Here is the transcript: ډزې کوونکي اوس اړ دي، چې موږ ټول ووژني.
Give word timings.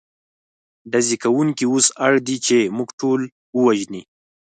ډزې 0.91 1.17
کوونکي 1.23 1.65
اوس 1.71 1.87
اړ 2.05 2.13
دي، 2.27 2.37
چې 2.45 2.57
موږ 2.77 2.89
ټول 3.01 3.21
ووژني. 3.57 4.03